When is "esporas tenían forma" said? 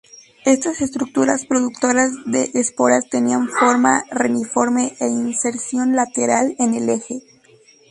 2.55-4.03